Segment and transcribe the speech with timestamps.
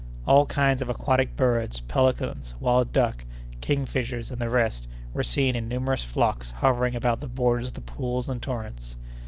[0.25, 3.23] All kinds of aquatic birds—pelicans, wild duck,
[3.61, 8.27] kingfishers, and the rest—were seen in numerous flocks hovering about the borders of the pools
[8.27, 8.95] and torrents.